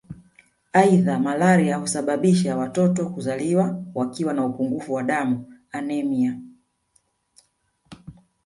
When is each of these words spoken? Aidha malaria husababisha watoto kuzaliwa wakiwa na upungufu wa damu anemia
Aidha 0.73 1.19
malaria 1.19 1.77
husababisha 1.77 2.57
watoto 2.57 3.09
kuzaliwa 3.09 3.83
wakiwa 3.95 4.33
na 4.33 4.45
upungufu 4.45 4.93
wa 4.93 5.03
damu 5.03 5.53
anemia 5.71 6.37